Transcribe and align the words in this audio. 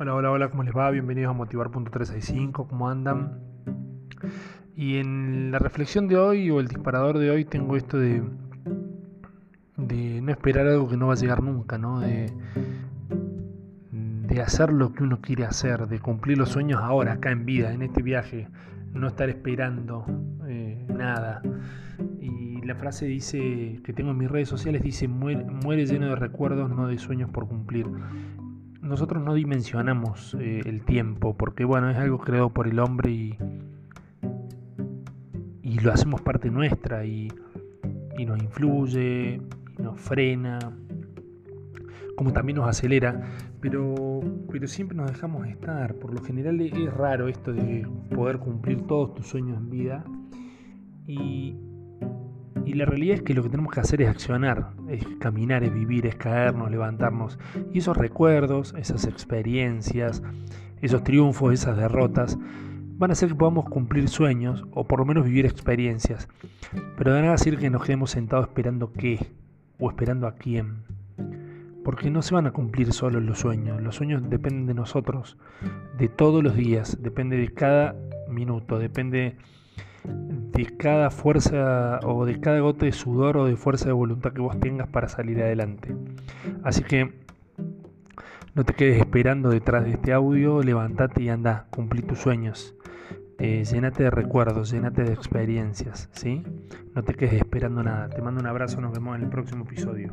Hola, 0.00 0.14
hola, 0.14 0.30
hola, 0.30 0.48
¿cómo 0.48 0.62
les 0.62 0.76
va? 0.76 0.92
Bienvenidos 0.92 1.30
a 1.30 1.32
Motivar.365, 1.32 2.68
¿cómo 2.68 2.88
andan? 2.88 3.40
Y 4.76 4.98
en 4.98 5.50
la 5.50 5.58
reflexión 5.58 6.06
de 6.06 6.16
hoy 6.16 6.48
o 6.52 6.60
el 6.60 6.68
disparador 6.68 7.18
de 7.18 7.32
hoy 7.32 7.44
tengo 7.44 7.74
esto 7.76 7.98
de, 7.98 8.22
de 9.76 10.20
no 10.22 10.30
esperar 10.30 10.68
algo 10.68 10.88
que 10.88 10.96
no 10.96 11.08
va 11.08 11.14
a 11.14 11.16
llegar 11.16 11.42
nunca, 11.42 11.78
¿no? 11.78 11.98
De, 11.98 12.32
de 13.90 14.40
hacer 14.40 14.72
lo 14.72 14.92
que 14.92 15.02
uno 15.02 15.20
quiere 15.20 15.44
hacer, 15.44 15.88
de 15.88 15.98
cumplir 15.98 16.38
los 16.38 16.50
sueños 16.50 16.80
ahora, 16.80 17.14
acá 17.14 17.32
en 17.32 17.44
vida, 17.44 17.72
en 17.72 17.82
este 17.82 18.00
viaje, 18.00 18.46
no 18.92 19.08
estar 19.08 19.28
esperando 19.28 20.06
eh, 20.46 20.86
nada. 20.90 21.42
Y 22.20 22.62
la 22.62 22.76
frase 22.76 23.06
dice 23.06 23.80
que 23.82 23.92
tengo 23.92 24.12
en 24.12 24.18
mis 24.18 24.30
redes 24.30 24.48
sociales 24.48 24.80
dice 24.80 25.08
muere, 25.08 25.44
muere 25.44 25.86
lleno 25.86 26.06
de 26.06 26.14
recuerdos, 26.14 26.70
no 26.70 26.86
de 26.86 26.98
sueños 26.98 27.30
por 27.30 27.48
cumplir 27.48 27.86
nosotros 28.88 29.22
no 29.22 29.34
dimensionamos 29.34 30.34
eh, 30.40 30.62
el 30.64 30.82
tiempo, 30.84 31.36
porque 31.36 31.64
bueno, 31.64 31.90
es 31.90 31.96
algo 31.96 32.18
creado 32.18 32.50
por 32.50 32.66
el 32.66 32.78
hombre 32.78 33.10
y, 33.10 33.38
y 35.62 35.78
lo 35.80 35.92
hacemos 35.92 36.22
parte 36.22 36.50
nuestra 36.50 37.04
y, 37.04 37.28
y 38.18 38.26
nos 38.26 38.42
influye, 38.42 39.40
y 39.78 39.82
nos 39.82 40.00
frena, 40.00 40.58
como 42.16 42.32
también 42.32 42.56
nos 42.56 42.68
acelera, 42.68 43.22
pero, 43.60 44.20
pero 44.50 44.66
siempre 44.66 44.96
nos 44.96 45.10
dejamos 45.10 45.46
estar. 45.46 45.94
Por 45.94 46.14
lo 46.14 46.22
general 46.22 46.60
es 46.60 46.92
raro 46.92 47.28
esto 47.28 47.52
de 47.52 47.86
poder 48.14 48.38
cumplir 48.38 48.86
todos 48.86 49.14
tus 49.14 49.26
sueños 49.26 49.58
en 49.58 49.70
vida 49.70 50.04
y, 51.06 51.56
la 52.78 52.86
realidad 52.86 53.16
es 53.16 53.22
que 53.22 53.34
lo 53.34 53.42
que 53.42 53.50
tenemos 53.50 53.72
que 53.72 53.80
hacer 53.80 54.00
es 54.00 54.08
accionar, 54.08 54.70
es 54.88 55.04
caminar, 55.18 55.64
es 55.64 55.74
vivir, 55.74 56.06
es 56.06 56.14
caernos, 56.14 56.70
levantarnos. 56.70 57.38
Y 57.72 57.78
esos 57.78 57.96
recuerdos, 57.96 58.74
esas 58.78 59.04
experiencias, 59.04 60.22
esos 60.80 61.02
triunfos, 61.02 61.52
esas 61.52 61.76
derrotas, 61.76 62.38
van 62.98 63.10
a 63.10 63.12
hacer 63.12 63.28
que 63.28 63.34
podamos 63.34 63.68
cumplir 63.68 64.08
sueños 64.08 64.64
o 64.72 64.86
por 64.86 65.00
lo 65.00 65.04
menos 65.04 65.24
vivir 65.24 65.44
experiencias. 65.44 66.28
Pero 66.96 67.12
de 67.12 67.20
nada 67.20 67.32
decir 67.32 67.58
que 67.58 67.70
nos 67.70 67.84
quedemos 67.84 68.10
sentados 68.10 68.46
esperando 68.46 68.92
qué 68.92 69.26
o 69.78 69.90
esperando 69.90 70.26
a 70.26 70.34
quién. 70.34 70.84
Porque 71.84 72.10
no 72.10 72.22
se 72.22 72.34
van 72.34 72.46
a 72.46 72.52
cumplir 72.52 72.92
solo 72.92 73.20
los 73.20 73.40
sueños. 73.40 73.82
Los 73.82 73.96
sueños 73.96 74.22
dependen 74.28 74.66
de 74.66 74.74
nosotros, 74.74 75.36
de 75.96 76.08
todos 76.08 76.42
los 76.42 76.54
días, 76.54 76.98
depende 77.00 77.36
de 77.36 77.52
cada 77.52 77.96
minuto, 78.28 78.78
depende 78.78 79.36
de 80.08 80.76
cada 80.76 81.10
fuerza 81.10 82.00
o 82.02 82.24
de 82.24 82.40
cada 82.40 82.60
gota 82.60 82.86
de 82.86 82.92
sudor 82.92 83.36
o 83.36 83.44
de 83.46 83.56
fuerza 83.56 83.86
de 83.86 83.92
voluntad 83.92 84.32
que 84.32 84.40
vos 84.40 84.58
tengas 84.58 84.88
para 84.88 85.08
salir 85.08 85.40
adelante. 85.40 85.94
Así 86.64 86.82
que 86.82 87.12
no 88.54 88.64
te 88.64 88.74
quedes 88.74 88.98
esperando 88.98 89.50
detrás 89.50 89.84
de 89.84 89.92
este 89.92 90.12
audio, 90.12 90.62
levántate 90.62 91.22
y 91.22 91.28
anda, 91.28 91.66
cumplí 91.70 92.02
tus 92.02 92.18
sueños. 92.18 92.74
Eh, 93.38 93.62
llénate 93.64 94.02
de 94.02 94.10
recuerdos, 94.10 94.72
llénate 94.72 95.04
de 95.04 95.12
experiencias, 95.12 96.08
¿sí? 96.12 96.42
No 96.92 97.04
te 97.04 97.14
quedes 97.14 97.34
esperando 97.34 97.84
nada. 97.84 98.08
Te 98.08 98.20
mando 98.20 98.40
un 98.40 98.46
abrazo, 98.48 98.80
nos 98.80 98.92
vemos 98.92 99.16
en 99.16 99.22
el 99.22 99.30
próximo 99.30 99.64
episodio. 99.64 100.12